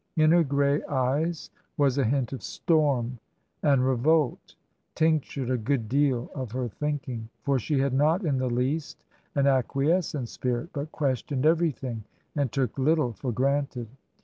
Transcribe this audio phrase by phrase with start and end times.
[0.17, 3.19] In her grey eyes was a hint of storm,
[3.61, 4.55] and revolt
[4.95, 9.03] tinctured a good deal of her thinking; for she had not in the least
[9.35, 12.03] an ac quiescent spirit, but questioned everything
[12.35, 13.89] and took little for granted.